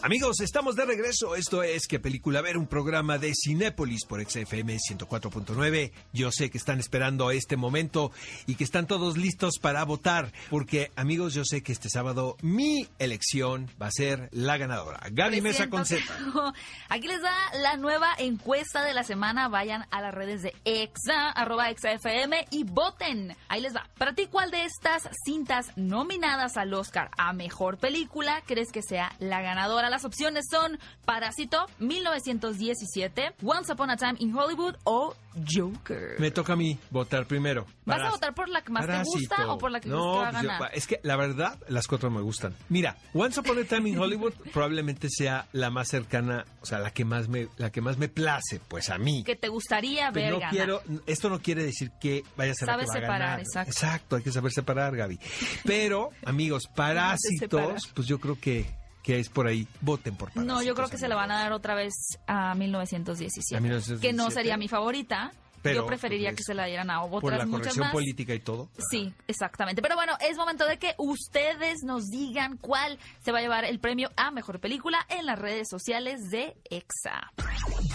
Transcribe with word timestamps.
Amigos, 0.00 0.40
estamos 0.40 0.76
de 0.76 0.84
regreso. 0.84 1.34
Esto 1.34 1.64
es 1.64 1.88
¿Qué 1.88 1.98
película 1.98 2.40
ver? 2.40 2.56
Un 2.56 2.68
programa 2.68 3.18
de 3.18 3.32
Cinépolis 3.34 4.04
por 4.04 4.24
XFM 4.24 4.76
104.9. 4.76 5.92
Yo 6.12 6.30
sé 6.30 6.50
que 6.50 6.58
están 6.58 6.78
esperando 6.78 7.32
este 7.32 7.56
momento 7.56 8.12
y 8.46 8.54
que 8.54 8.62
están 8.62 8.86
todos 8.86 9.16
listos 9.16 9.54
para 9.60 9.84
votar. 9.84 10.32
Porque, 10.50 10.92
amigos, 10.94 11.34
yo 11.34 11.44
sé 11.44 11.64
que 11.64 11.72
este 11.72 11.90
sábado 11.90 12.36
mi 12.42 12.86
elección 13.00 13.68
va 13.82 13.88
a 13.88 13.90
ser 13.90 14.28
la 14.30 14.56
ganadora. 14.56 15.00
Gaby 15.10 15.40
Mesa 15.40 15.68
con 15.68 15.84
Z. 15.84 16.00
Aquí 16.88 17.08
les 17.08 17.20
da 17.20 17.34
la 17.54 17.76
nueva 17.76 18.14
encuesta 18.18 18.84
de 18.84 18.94
la 18.94 19.02
semana. 19.02 19.48
Vayan 19.48 19.84
a 19.90 20.00
las 20.00 20.14
redes 20.14 20.42
de 20.42 20.54
EXA, 20.64 21.30
arroba 21.30 21.70
EXAFM 21.70 22.46
y 22.52 22.62
voten. 22.62 23.36
Ahí 23.48 23.60
les 23.60 23.74
va. 23.74 23.88
Para 23.98 24.14
ti, 24.14 24.28
¿cuál 24.30 24.52
de 24.52 24.64
estas 24.64 25.08
cintas 25.24 25.72
nominadas 25.76 26.56
al 26.56 26.72
Oscar 26.72 27.10
a 27.18 27.32
Mejor 27.32 27.78
Película 27.78 28.42
crees 28.46 28.70
que 28.70 28.82
sea 28.82 29.12
la 29.18 29.42
ganadora? 29.42 29.87
Las 29.90 30.04
opciones 30.04 30.46
son 30.50 30.78
Parásito, 31.04 31.66
1917, 31.78 33.34
Once 33.42 33.72
Upon 33.72 33.90
a 33.90 33.96
Time 33.96 34.14
in 34.18 34.34
Hollywood 34.36 34.76
o 34.84 35.14
Joker. 35.48 36.16
Me 36.18 36.30
toca 36.30 36.54
a 36.54 36.56
mí 36.56 36.78
votar 36.90 37.26
primero. 37.26 37.66
¿Vas 37.84 38.02
a 38.02 38.10
votar 38.10 38.34
por 38.34 38.48
la 38.48 38.62
que 38.62 38.72
más 38.72 38.86
te 38.86 39.02
gusta 39.04 39.52
o 39.52 39.58
por 39.58 39.70
la 39.70 39.80
que 39.80 39.88
crees 39.88 39.96
no, 39.96 40.12
que 40.14 40.18
va 40.18 40.28
a 40.28 40.30
pues 40.32 40.42
yo- 40.42 40.48
ganar? 40.48 40.70
es 40.74 40.86
que 40.86 41.00
la 41.02 41.16
verdad, 41.16 41.58
las 41.68 41.86
cuatro 41.86 42.10
me 42.10 42.20
gustan. 42.20 42.54
Mira, 42.68 42.96
Once 43.14 43.38
Upon 43.40 43.58
a 43.58 43.64
Time 43.64 43.88
in 43.90 43.98
Hollywood 43.98 44.32
probablemente 44.52 45.08
sea 45.10 45.46
la 45.52 45.70
más 45.70 45.88
cercana, 45.88 46.44
o 46.60 46.66
sea, 46.66 46.78
la 46.80 46.90
que 46.92 47.04
más 47.04 47.28
me, 47.28 47.48
la 47.56 47.70
que 47.70 47.80
más 47.80 47.98
me 47.98 48.08
place, 48.08 48.60
pues 48.68 48.90
a 48.90 48.98
mí. 48.98 49.22
que 49.24 49.36
te 49.36 49.48
gustaría 49.48 50.10
Pero 50.12 50.24
ver 50.26 50.32
no 50.34 50.38
ganar. 50.40 50.54
quiero, 50.54 50.82
esto 51.06 51.28
no 51.30 51.40
quiere 51.40 51.62
decir 51.62 51.90
que 52.00 52.24
vaya 52.36 52.52
a 52.52 52.54
ser 52.54 52.66
la 52.66 52.74
Sabes 52.74 52.86
que 52.90 52.92
va 52.92 52.98
a 52.98 53.02
separar, 53.06 53.44
ganar. 53.44 53.66
exacto. 53.68 54.16
hay 54.16 54.22
que 54.22 54.32
saber 54.32 54.52
separar, 54.52 54.96
Gaby. 54.96 55.18
Pero, 55.64 56.10
amigos, 56.24 56.66
parásitos, 56.74 57.86
pues 57.94 58.06
yo 58.08 58.18
creo 58.18 58.38
que, 58.40 58.66
que 59.08 59.18
es 59.18 59.30
por 59.30 59.46
ahí. 59.46 59.66
Voten 59.80 60.16
por 60.16 60.28
parásitos. 60.28 60.54
No, 60.54 60.62
yo 60.62 60.74
creo 60.74 60.90
que 60.90 60.98
se 60.98 61.08
la 61.08 61.14
van 61.14 61.30
a 61.30 61.38
dar 61.38 61.54
otra 61.54 61.74
vez 61.74 61.94
a 62.26 62.54
1917. 62.54 63.56
A 63.56 63.60
1917. 63.60 64.06
Que 64.06 64.12
no 64.12 64.30
sería 64.30 64.58
mi 64.58 64.68
favorita. 64.68 65.32
Pero, 65.62 65.80
yo 65.80 65.86
preferiría 65.86 66.28
pues, 66.28 66.36
que 66.36 66.42
se 66.44 66.54
la 66.54 66.66
dieran 66.66 66.90
a 66.90 67.00
Por 67.00 67.24
otras 67.24 67.38
la 67.38 67.46
muchas 67.46 67.60
corrección 67.60 67.86
más. 67.86 67.92
política 67.92 68.34
y 68.34 68.40
todo. 68.40 68.68
Sí, 68.90 69.14
exactamente. 69.26 69.80
Pero 69.80 69.96
bueno, 69.96 70.12
es 70.20 70.36
momento 70.36 70.66
de 70.66 70.78
que 70.78 70.94
ustedes 70.98 71.78
nos 71.84 72.04
digan 72.10 72.58
cuál 72.58 72.98
se 73.24 73.32
va 73.32 73.38
a 73.38 73.40
llevar 73.40 73.64
el 73.64 73.80
premio 73.80 74.10
a 74.14 74.30
mejor 74.30 74.60
película 74.60 74.98
en 75.08 75.24
las 75.24 75.38
redes 75.38 75.68
sociales 75.70 76.28
de 76.30 76.54
EXA. 76.68 77.32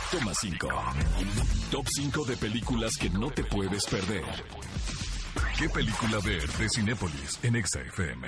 Toma 0.10 0.34
5. 0.34 0.68
Top 1.70 1.86
5 1.96 2.26
de 2.26 2.38
películas 2.38 2.98
que 2.98 3.12
no 3.12 3.30
te 3.30 3.44
puedes 3.44 3.86
perder. 3.86 4.26
¿Qué 5.60 5.70
película 5.70 6.18
ver 6.26 6.48
de 6.54 6.68
Cinépolis 6.70 7.40
en 7.44 7.56
Exa 7.56 7.82
FM? 7.82 8.28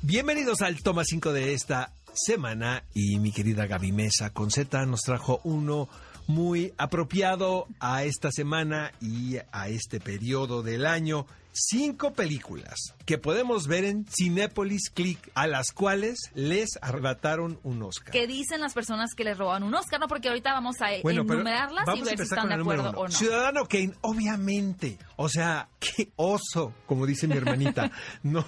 Bienvenidos 0.00 0.62
al 0.62 0.80
toma 0.80 1.02
5 1.04 1.32
de 1.32 1.54
esta 1.54 1.92
semana 2.18 2.84
y 2.94 3.18
mi 3.18 3.32
querida 3.32 3.66
Gaby 3.66 3.92
Mesa 3.92 4.30
con 4.30 4.50
Z 4.50 4.84
nos 4.86 5.02
trajo 5.02 5.40
uno 5.44 5.88
muy 6.26 6.74
apropiado 6.76 7.66
a 7.80 8.04
esta 8.04 8.30
semana 8.30 8.92
y 9.00 9.36
a 9.52 9.68
este 9.68 10.00
periodo 10.00 10.62
del 10.62 10.84
año. 10.84 11.26
Cinco 11.60 12.12
películas 12.12 12.94
que 13.04 13.18
podemos 13.18 13.66
ver 13.66 13.84
en 13.84 14.06
Cinépolis 14.06 14.90
Click, 14.90 15.18
a 15.34 15.48
las 15.48 15.72
cuales 15.72 16.30
les 16.34 16.78
arrebataron 16.80 17.58
un 17.64 17.82
Oscar. 17.82 18.12
¿Qué 18.12 18.28
dicen 18.28 18.60
las 18.60 18.74
personas 18.74 19.10
que 19.16 19.24
les 19.24 19.36
roban 19.36 19.64
un 19.64 19.74
Oscar? 19.74 19.98
No, 19.98 20.06
porque 20.06 20.28
ahorita 20.28 20.52
vamos 20.52 20.76
a 20.80 20.90
Bueno, 21.02 21.22
enumerarlas 21.22 21.82
y 21.82 21.86
vamos 21.86 22.04
ver 22.04 22.16
si 22.16 22.22
están 22.22 22.48
de 22.48 22.54
acuerdo 22.54 22.90
o 22.90 23.08
no. 23.08 23.10
Ciudadano 23.10 23.64
Kane, 23.66 23.94
obviamente. 24.02 24.98
O 25.16 25.28
sea, 25.28 25.68
qué 25.80 26.12
oso, 26.14 26.74
como 26.86 27.06
dice 27.06 27.26
mi 27.26 27.36
hermanita. 27.36 27.90
no, 28.22 28.46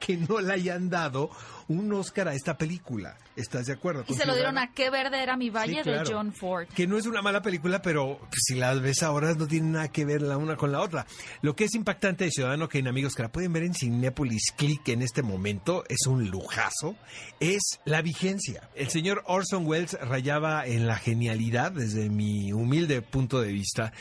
que 0.00 0.16
no 0.16 0.40
le 0.40 0.52
hayan 0.54 0.88
dado 0.88 1.30
un 1.68 1.92
Oscar 1.92 2.28
a 2.28 2.34
esta 2.34 2.56
película. 2.56 3.16
¿Estás 3.36 3.66
de 3.66 3.72
acuerdo? 3.72 4.04
Y 4.06 4.14
se 4.14 4.26
lo 4.26 4.34
dieron 4.34 4.58
a 4.58 4.72
Qué 4.72 4.90
verde 4.90 5.20
era 5.22 5.36
mi 5.36 5.50
valle 5.50 5.78
Sí, 5.78 5.82
claro. 5.82 6.08
de 6.08 6.14
John 6.14 6.32
Ford. 6.32 6.68
Que 6.68 6.86
no 6.86 6.96
es 6.96 7.06
una 7.06 7.20
mala 7.20 7.42
película, 7.42 7.82
pero 7.82 8.20
si 8.30 8.54
la 8.54 8.72
ves 8.74 9.02
ahora 9.02 9.34
no 9.34 9.48
tiene 9.48 9.70
nada 9.70 9.88
que 9.88 10.04
ver 10.04 10.22
la 10.22 10.36
una 10.36 10.56
con 10.56 10.70
la 10.70 10.80
otra. 10.80 11.04
Lo 11.42 11.56
que 11.56 11.64
es 11.64 11.74
impactante 11.74 12.13
de 12.22 12.30
Ciudadano 12.30 12.68
Kane, 12.68 12.88
amigos, 12.88 13.16
que 13.16 13.22
la 13.22 13.32
pueden 13.32 13.52
ver 13.52 13.64
en 13.64 13.74
Cinépolis 13.74 14.52
Click 14.56 14.88
en 14.90 15.02
este 15.02 15.22
momento, 15.22 15.82
es 15.88 16.06
un 16.06 16.30
lujazo, 16.30 16.94
es 17.40 17.80
la 17.84 18.02
vigencia. 18.02 18.70
El 18.76 18.90
señor 18.90 19.24
Orson 19.26 19.66
Welles 19.66 19.98
rayaba 20.00 20.64
en 20.66 20.86
la 20.86 20.96
genialidad 20.96 21.72
desde 21.72 22.10
mi 22.10 22.52
humilde 22.52 23.02
punto 23.02 23.40
de 23.40 23.50
vista. 23.50 23.92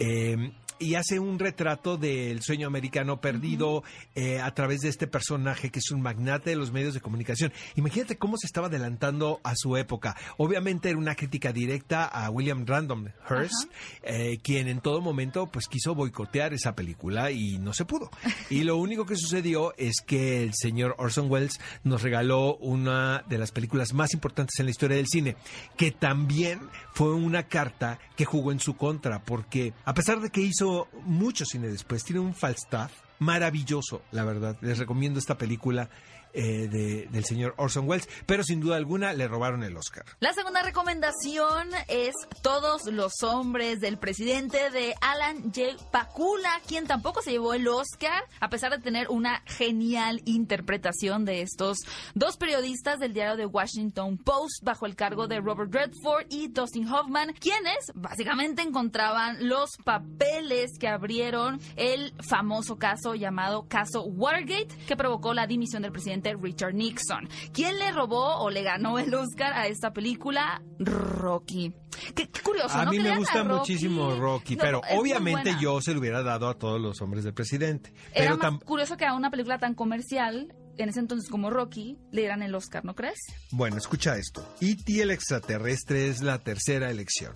eh, 0.00 0.50
y 0.80 0.94
hace 0.94 1.20
un 1.20 1.38
retrato 1.38 1.98
del 1.98 2.42
sueño 2.42 2.66
americano 2.66 3.20
perdido 3.20 3.84
eh, 4.14 4.40
a 4.40 4.52
través 4.54 4.80
de 4.80 4.88
este 4.88 5.06
personaje 5.06 5.70
que 5.70 5.78
es 5.78 5.90
un 5.90 6.00
magnate 6.00 6.50
de 6.50 6.56
los 6.56 6.72
medios 6.72 6.94
de 6.94 7.00
comunicación. 7.00 7.52
Imagínate 7.76 8.16
cómo 8.16 8.38
se 8.38 8.46
estaba 8.46 8.68
adelantando 8.68 9.40
a 9.44 9.54
su 9.54 9.76
época. 9.76 10.16
Obviamente 10.38 10.88
era 10.88 10.98
una 10.98 11.14
crítica 11.14 11.52
directa 11.52 12.06
a 12.06 12.30
William 12.30 12.64
Random 12.66 13.08
Hearst, 13.28 13.70
eh, 14.02 14.38
quien 14.42 14.68
en 14.68 14.80
todo 14.80 15.02
momento 15.02 15.48
pues 15.48 15.68
quiso 15.68 15.94
boicotear 15.94 16.54
esa 16.54 16.74
película 16.74 17.30
y 17.30 17.58
no 17.58 17.74
se 17.74 17.84
pudo. 17.84 18.10
Y 18.48 18.64
lo 18.64 18.78
único 18.78 19.04
que 19.04 19.16
sucedió 19.16 19.74
es 19.76 20.00
que 20.00 20.42
el 20.42 20.54
señor 20.54 20.94
Orson 20.98 21.30
Welles 21.30 21.60
nos 21.84 22.02
regaló 22.02 22.56
una 22.56 23.22
de 23.28 23.36
las 23.36 23.52
películas 23.52 23.92
más 23.92 24.14
importantes 24.14 24.58
en 24.58 24.64
la 24.64 24.70
historia 24.70 24.96
del 24.96 25.08
cine, 25.08 25.36
que 25.76 25.90
también 25.90 26.60
fue 26.94 27.12
una 27.12 27.48
carta 27.48 27.98
que 28.16 28.24
jugó 28.24 28.50
en 28.50 28.60
su 28.60 28.76
contra, 28.76 29.22
porque 29.22 29.74
a 29.84 29.92
pesar 29.92 30.20
de 30.20 30.30
que 30.30 30.40
hizo 30.40 30.69
mucho 31.04 31.44
cine 31.44 31.68
después, 31.68 32.04
tiene 32.04 32.20
un 32.20 32.34
Falstaff 32.34 32.92
maravilloso, 33.18 34.02
la 34.12 34.24
verdad. 34.24 34.56
Les 34.60 34.78
recomiendo 34.78 35.18
esta 35.18 35.38
película 35.38 35.90
eh, 36.32 36.68
de- 36.68 37.08
del 37.10 37.24
señor 37.24 37.54
Orson 37.56 37.88
Welles, 37.88 38.08
pero 38.26 38.42
sin 38.44 38.60
duda 38.60 38.76
alguna 38.76 39.12
le 39.12 39.28
robaron 39.28 39.62
el 39.62 39.76
Oscar. 39.76 40.04
La 40.20 40.32
segunda 40.32 40.62
recomendación 40.62 41.68
es 41.88 42.14
Todos 42.42 42.86
los 42.86 43.22
hombres 43.22 43.80
del 43.80 43.98
presidente 43.98 44.70
de 44.70 44.94
Alan 45.00 45.52
J. 45.54 45.76
Pakula, 45.90 46.50
quien 46.66 46.86
tampoco 46.86 47.22
se 47.22 47.32
llevó 47.32 47.54
el 47.54 47.66
Oscar, 47.68 48.24
a 48.40 48.48
pesar 48.50 48.70
de 48.72 48.78
tener 48.78 49.08
una 49.08 49.42
genial 49.46 50.20
interpretación 50.24 51.24
de 51.24 51.42
estos 51.42 51.78
dos 52.14 52.36
periodistas 52.36 52.98
del 52.98 53.12
diario 53.12 53.36
The 53.36 53.46
Washington 53.46 54.18
Post 54.18 54.62
bajo 54.62 54.86
el 54.86 54.96
cargo 54.96 55.26
de 55.26 55.40
Robert 55.40 55.72
Redford 55.72 56.26
y 56.28 56.48
Dustin 56.48 56.88
Hoffman, 56.88 57.32
quienes 57.34 57.92
básicamente 57.94 58.62
encontraban 58.62 59.48
los 59.48 59.70
papeles 59.84 60.72
que 60.78 60.88
abrieron 60.88 61.60
el 61.76 62.12
famoso 62.28 62.76
caso 62.76 63.14
llamado 63.14 63.66
caso 63.68 64.02
Watergate, 64.04 64.68
que 64.86 64.96
provocó 64.96 65.32
la 65.34 65.46
dimisión 65.46 65.82
del 65.82 65.92
presidente 65.92 66.19
Richard 66.40 66.74
Nixon. 66.74 67.28
¿Quién 67.52 67.78
le 67.78 67.92
robó 67.92 68.36
o 68.36 68.50
le 68.50 68.62
ganó 68.62 68.98
el 68.98 69.12
Oscar 69.14 69.52
a 69.52 69.66
esta 69.66 69.92
película? 69.92 70.62
Rocky. 70.78 71.72
Qué, 72.14 72.28
qué 72.28 72.40
curioso, 72.42 72.76
A 72.78 72.84
¿no? 72.84 72.90
mí 72.92 72.98
me 73.00 73.16
gusta 73.16 73.42
Rocky. 73.42 73.58
muchísimo 73.72 74.14
Rocky, 74.14 74.56
No, 74.56 74.62
pero 74.62 74.80
obviamente 74.96 75.54
yo 75.60 75.80
se 75.80 75.92
lo 75.92 76.00
hubiera 76.00 76.22
dado 76.22 76.48
a 76.48 76.54
todos 76.58 76.80
los 76.80 77.00
hombres 77.02 77.24
del 77.24 77.34
presidente. 77.34 77.92
Era 78.14 78.30
Pero 78.30 78.36
más 78.38 78.46
tam- 78.52 78.64
curioso 78.64 78.96
que 78.96 79.04
a 79.06 79.14
una 79.14 79.30
película 79.30 79.58
tan 79.58 79.74
comercial, 79.74 80.54
en 80.78 80.88
ese 80.88 81.00
entonces 81.00 81.28
como 81.28 81.50
Rocky, 81.50 81.98
le 82.10 82.22
dieran 82.22 82.42
el 82.42 82.54
Oscar, 82.54 82.84
¿no 82.84 82.94
crees? 82.94 83.18
Bueno, 83.50 83.76
escucha 83.76 84.16
esto. 84.16 84.46
E.T. 84.60 85.02
el 85.02 85.10
extraterrestre 85.10 86.08
es 86.08 86.22
la 86.22 86.38
tercera 86.38 86.90
elección. 86.90 87.34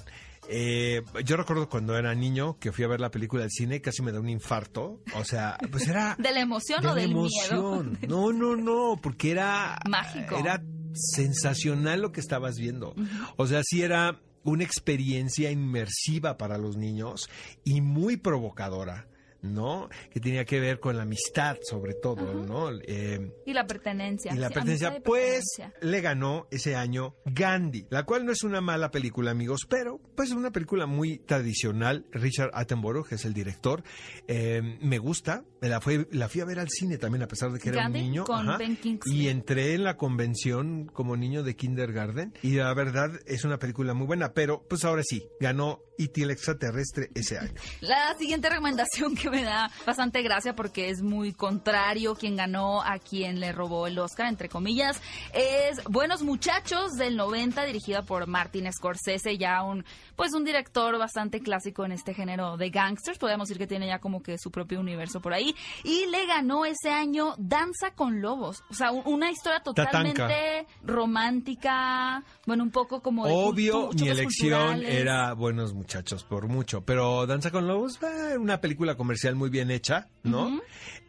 Eh, 0.48 1.02
yo 1.24 1.36
recuerdo 1.36 1.68
cuando 1.68 1.96
era 1.96 2.14
niño 2.14 2.58
que 2.58 2.72
fui 2.72 2.84
a 2.84 2.88
ver 2.88 3.00
la 3.00 3.10
película 3.10 3.42
del 3.42 3.50
cine 3.50 3.76
y 3.76 3.80
casi 3.80 4.02
me 4.02 4.12
da 4.12 4.20
un 4.20 4.28
infarto. 4.28 5.00
O 5.16 5.24
sea, 5.24 5.58
pues 5.70 5.88
era... 5.88 6.16
¿De 6.18 6.32
la 6.32 6.40
emoción 6.40 6.82
de 6.82 6.88
o 6.88 6.94
la 6.94 7.00
del 7.00 7.10
emoción. 7.12 7.98
miedo? 8.00 8.06
No, 8.08 8.32
no, 8.32 8.56
no, 8.56 9.00
porque 9.00 9.30
era... 9.30 9.78
Mágico. 9.88 10.36
Era 10.36 10.62
sensacional 10.94 12.00
lo 12.00 12.12
que 12.12 12.20
estabas 12.20 12.56
viendo. 12.58 12.94
O 13.36 13.46
sea, 13.46 13.62
sí 13.64 13.82
era 13.82 14.20
una 14.44 14.64
experiencia 14.64 15.50
inmersiva 15.50 16.36
para 16.36 16.58
los 16.58 16.76
niños 16.76 17.28
y 17.64 17.80
muy 17.80 18.16
provocadora. 18.16 19.06
¿No? 19.44 19.88
Que 20.10 20.20
tenía 20.20 20.44
que 20.44 20.58
ver 20.60 20.80
con 20.80 20.96
la 20.96 21.02
amistad, 21.02 21.56
sobre 21.62 21.94
todo, 21.94 22.34
¿no? 22.44 22.70
Eh, 22.86 23.32
Y 23.46 23.52
la 23.52 23.66
pertenencia. 23.66 24.32
y 24.34 24.38
la 24.38 24.48
sí, 24.48 24.54
pertenencia, 24.54 24.96
y 24.96 25.00
pues 25.00 25.44
pertenencia. 25.56 25.74
le 25.88 26.00
ganó 26.00 26.46
ese 26.50 26.74
año 26.76 27.14
Gandhi, 27.24 27.86
la 27.90 28.04
cual 28.04 28.24
no 28.24 28.32
es 28.32 28.42
una 28.42 28.60
mala 28.60 28.90
película, 28.90 29.30
amigos, 29.30 29.60
pero 29.68 30.00
pues 30.16 30.30
es 30.30 30.34
una 30.34 30.50
película 30.50 30.86
muy 30.86 31.18
tradicional. 31.18 32.06
Richard 32.12 32.50
Attenborough 32.54 33.06
es 33.12 33.24
el 33.24 33.34
director. 33.34 33.82
Eh, 34.28 34.78
me 34.80 34.98
gusta, 34.98 35.44
me 35.60 35.68
la, 35.68 35.80
fue, 35.80 36.06
la 36.10 36.28
fui 36.28 36.40
a 36.40 36.44
ver 36.44 36.58
al 36.58 36.68
cine 36.70 36.98
también, 36.98 37.22
a 37.22 37.28
pesar 37.28 37.52
de 37.52 37.58
que 37.60 37.68
era 37.68 37.86
un 37.86 37.92
niño. 37.92 38.24
con 38.24 38.48
ajá, 38.48 38.58
Ben 38.58 38.76
Kingsley. 38.76 39.14
y 39.22 39.28
entré 39.28 39.74
en 39.74 39.84
la 39.84 39.96
convención 39.96 40.86
como 40.86 41.16
niño 41.16 41.42
de 41.42 41.54
kindergarten 41.56 42.32
y 42.42 42.52
la 42.52 42.72
verdad 42.74 43.10
es 43.26 43.44
una 43.44 43.58
película 43.58 43.94
muy 43.94 44.06
buena, 44.06 44.32
pero 44.32 44.64
pues 44.68 44.84
ahora 44.84 45.02
sí, 45.04 45.26
ganó 45.40 45.80
y 45.96 46.10
el 46.22 46.30
extraterrestre 46.30 47.10
ese 47.14 47.38
año. 47.38 47.52
La 47.80 48.16
siguiente 48.18 48.48
recomendación 48.48 49.14
que 49.14 49.28
me 49.34 49.42
da 49.42 49.70
bastante 49.84 50.22
gracia 50.22 50.54
porque 50.54 50.90
es 50.90 51.02
muy 51.02 51.32
contrario 51.32 52.14
quien 52.14 52.36
ganó 52.36 52.82
a 52.82 52.98
quien 52.98 53.40
le 53.40 53.52
robó 53.52 53.86
el 53.86 53.98
Oscar, 53.98 54.28
entre 54.28 54.48
comillas, 54.48 55.00
es 55.32 55.82
Buenos 55.84 56.22
Muchachos 56.22 56.92
del 56.92 57.16
90, 57.16 57.64
dirigida 57.64 58.02
por 58.02 58.26
Martin 58.26 58.72
Scorsese, 58.72 59.36
ya 59.36 59.62
un 59.62 59.84
pues 60.16 60.32
un 60.34 60.44
director 60.44 60.96
bastante 60.98 61.40
clásico 61.40 61.84
en 61.84 61.92
este 61.92 62.14
género 62.14 62.56
de 62.56 62.70
gangsters, 62.70 63.18
podríamos 63.18 63.48
decir 63.48 63.58
que 63.58 63.66
tiene 63.66 63.88
ya 63.88 63.98
como 63.98 64.22
que 64.22 64.38
su 64.38 64.50
propio 64.50 64.78
universo 64.78 65.20
por 65.20 65.34
ahí, 65.34 65.54
y 65.82 66.06
le 66.06 66.26
ganó 66.26 66.64
ese 66.64 66.90
año 66.90 67.34
Danza 67.38 67.92
con 67.94 68.20
Lobos, 68.20 68.62
o 68.70 68.74
sea, 68.74 68.92
una 68.92 69.30
historia 69.30 69.60
totalmente 69.60 70.66
romántica, 70.84 72.22
bueno, 72.46 72.62
un 72.62 72.70
poco 72.70 73.00
como... 73.00 73.24
Obvio, 73.24 73.90
mi 73.98 74.08
elección 74.08 74.82
era 74.84 75.32
Buenos 75.32 75.74
Muchachos, 75.74 76.22
por 76.22 76.46
mucho, 76.46 76.82
pero 76.82 77.26
Danza 77.26 77.50
con 77.50 77.66
Lobos, 77.66 77.98
eh, 78.02 78.38
una 78.38 78.60
película 78.60 78.96
comercial 78.96 79.23
muy 79.32 79.50
bien 79.50 79.70
hecha, 79.70 80.08
¿no? 80.22 80.60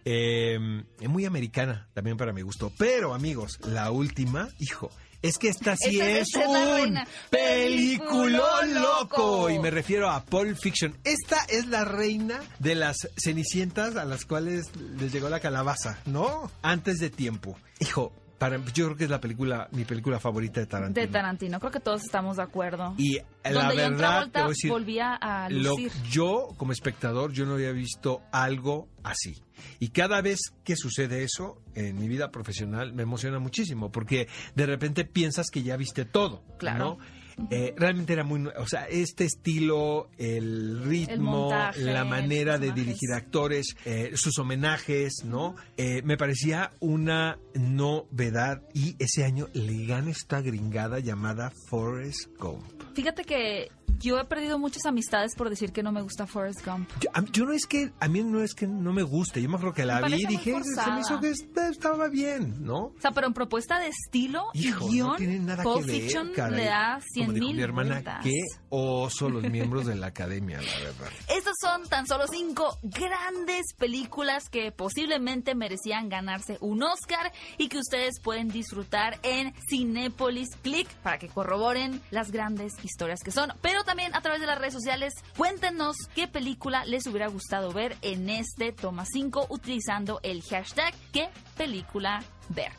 Eh, 0.06 0.60
muy 1.08 1.26
americana, 1.26 1.90
también 1.94 2.16
para 2.16 2.32
mi 2.32 2.42
gusto, 2.42 2.72
pero 2.78 3.14
amigos, 3.14 3.60
la 3.66 3.92
última, 3.92 4.50
hijo, 4.60 4.92
es 5.22 5.40
que 5.40 5.48
esta 5.48 5.76
sí 5.76 6.00
es, 6.00 6.28
un 6.36 7.00
peliculón 7.32 8.76
loco. 8.76 9.50
Y 9.50 9.58
me 9.58 9.72
refiero 9.72 10.10
a 10.10 10.24
Pulp 10.24 10.56
Fiction. 10.56 10.96
Esta 11.04 11.44
es 11.50 11.66
la 11.66 11.84
reina 11.84 12.40
de 12.60 12.76
las 12.76 13.10
cenicientas 13.18 13.96
a 13.96 14.06
las 14.06 14.26
cuales 14.26 14.68
les 15.00 15.12
llegó 15.12 15.30
la 15.30 15.40
calabaza, 15.40 16.00
¿no? 16.06 16.52
Antes 16.62 17.00
de 17.00 17.10
tiempo. 17.10 17.58
Hijo, 17.80 18.14
para, 18.38 18.58
yo 18.74 18.86
creo 18.86 18.98
que 18.98 19.04
es 19.06 19.10
la 19.10 19.22
película, 19.22 19.68
mi 19.72 19.86
película 19.86 20.20
favorita 20.20 20.60
de 20.60 20.66
Tarantino. 20.66 21.06
De 21.06 21.12
Tarantino, 21.12 21.60
creo 21.60 21.72
que 21.72 21.80
todos 21.80 22.04
estamos 22.04 22.38
de 22.38 22.44
acuerdo. 22.44 22.94
Y 22.98 23.20
la 23.44 23.74
verdad, 23.74 24.30
te 24.32 24.40
voy 24.40 24.48
a 24.48 24.50
decir, 24.50 24.72
volvía 24.72 25.16
a 25.16 25.50
lucir. 25.50 25.92
yo 26.10 26.50
como 26.58 26.72
espectador, 26.72 27.32
yo 27.32 27.46
no 27.46 27.54
había 27.54 27.72
visto 27.72 28.22
algo 28.32 28.88
así. 29.04 29.42
Y 29.80 29.90
cada 29.90 30.22
vez 30.22 30.40
que 30.64 30.76
sucede 30.76 31.24
eso 31.24 31.62
en 31.76 31.98
mi 31.98 32.08
vida 32.08 32.30
profesional 32.30 32.94
me 32.94 33.04
emociona 33.04 33.40
muchísimo 33.40 33.92
porque 33.92 34.28
de 34.56 34.66
repente 34.66 35.06
piensas 35.06 35.48
que 35.50 35.64
ya 35.64 35.78
viste 35.78 36.06
todo, 36.06 36.44
claro. 36.58 36.98
Eh, 37.50 37.74
realmente 37.78 38.14
era 38.14 38.24
muy, 38.24 38.48
o 38.48 38.68
sea, 38.68 38.86
este 38.86 39.26
estilo, 39.26 40.10
el 40.18 40.84
ritmo, 40.84 41.50
la 41.78 42.06
manera 42.06 42.58
de 42.58 42.72
dirigir 42.72 43.12
actores, 43.14 43.76
eh, 43.86 44.12
sus 44.16 44.38
homenajes, 44.40 45.24
¿no? 45.26 45.56
Eh, 45.78 46.02
me 46.04 46.18
parecía 46.18 46.72
una 46.80 47.38
novedad 47.54 48.62
y 48.74 48.96
ese 49.00 49.26
año 49.26 49.48
le 49.54 49.86
gana 49.86 50.12
esta 50.12 50.42
gringada 50.42 51.00
llamada 51.00 51.52
Forrest 51.70 52.30
Gump. 52.40 52.66
Fíjate 52.94 53.24
que 53.24 53.70
yo 54.00 54.20
he 54.20 54.26
perdido 54.26 54.60
muchas 54.60 54.86
amistades 54.86 55.36
por 55.36 55.50
decir 55.50 55.72
que 55.72 55.84
no 55.84 55.92
me 55.92 56.02
gusta 56.02 56.28
Forrest 56.28 56.66
Gump. 56.66 56.90
Yo, 57.32 57.46
no 57.46 57.54
es 57.54 57.66
que, 57.66 57.92
a 58.00 58.08
mí 58.08 58.24
no 58.24 58.42
es 58.42 58.54
que 58.54 58.68
no 58.68 58.94
me 58.94 59.04
guste, 59.04 59.42
yo 59.42 59.50
me 59.50 59.56
acuerdo 59.56 59.74
que 59.74 59.86
la 59.86 60.02
vi 60.02 60.24
y 60.24 60.26
dije, 60.26 60.56
se 60.64 60.92
me 60.92 61.02
hizo 61.02 61.20
que 61.20 61.34
estaba 61.70 62.08
bien, 62.08 62.64
¿no? 62.64 62.86
O 62.86 62.96
sea, 63.00 63.12
pero 63.12 63.28
en 63.28 63.34
propuesta 63.34 63.80
de 63.80 63.88
estilo 63.88 64.46
y 64.54 64.72
guion, 64.72 65.08
no 65.08 65.16
tiene 65.16 65.40
nada 65.40 65.64
que 65.64 65.84
ver, 65.84 66.52
le 66.52 66.66
da 66.66 67.00
100 67.14 67.34
mil 67.34 67.56
mi 67.56 67.62
hermana, 67.62 68.20
qué 68.22 68.42
oso 68.70 69.30
los 69.30 69.44
miembros 69.44 69.86
de 69.86 69.96
la 69.96 70.08
academia, 70.08 70.62
la 70.62 70.80
verdad. 70.80 71.10
Estas 71.30 71.56
son 71.60 71.88
tan 71.88 72.08
solo 72.08 72.26
cinco 72.28 72.78
grandes 72.84 73.74
películas 73.78 74.50
que 74.50 74.72
posiblemente 74.72 75.56
merecían 75.56 76.10
ganarse 76.10 76.58
un 76.62 76.84
Oscar 76.84 77.32
y 77.58 77.70
que 77.70 77.78
ustedes 77.78 78.20
pueden 78.22 78.50
disfrutar 78.50 79.20
en 79.24 79.54
Cinépolis 79.70 80.50
Click 80.62 80.90
para 80.98 81.18
que 81.18 81.30
corroboren 81.30 82.02
las 82.12 82.32
grandes 82.32 82.74
historias 82.84 83.22
que 83.24 83.32
son. 83.32 83.54
Pero 83.62 83.84
también 83.86 84.14
a 84.16 84.22
través 84.22 84.42
de 84.42 84.48
las 84.48 84.58
redes 84.58 84.74
sociales, 84.74 85.14
cuéntenos 85.38 85.96
qué 86.14 86.28
película 86.28 86.84
les 86.86 87.08
hubiera 87.08 87.28
gustado 87.28 87.72
ver 87.72 87.96
en 88.02 88.30
este 88.30 88.72
Toma 88.72 89.06
5 89.06 89.48
utilizando 89.50 90.20
el 90.24 90.42
hashtag 90.44 90.94
qué 91.14 91.30
película 91.56 92.24
ver. 92.50 92.72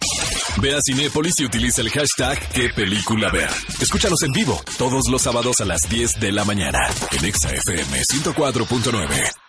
Ve 0.61 0.75
a 0.75 0.81
Cinépolis 0.85 1.41
y 1.41 1.45
utiliza 1.45 1.81
el 1.81 1.91
hashtag 1.91 2.39
qué 2.51 2.69
película 2.71 3.31
ver. 3.31 3.51
Escúchanos 3.81 4.23
en 4.23 4.33
vivo 4.33 4.61
todos 4.79 5.09
los 5.09 5.23
sábados 5.23 5.61
a 5.61 5.65
las 5.65 5.89
10 5.89 6.21
de 6.21 6.33
la 6.33 6.45
mañana 6.45 6.79
en 7.13 7.25
ExaFM 7.25 8.03
104.9. 8.03 9.46